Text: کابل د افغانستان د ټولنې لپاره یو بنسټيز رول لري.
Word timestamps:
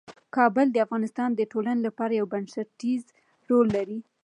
کابل 0.35 0.67
د 0.71 0.77
افغانستان 0.85 1.29
د 1.35 1.41
ټولنې 1.51 1.81
لپاره 1.87 2.13
یو 2.19 2.25
بنسټيز 2.33 3.03
رول 3.49 3.67
لري. 3.77 3.99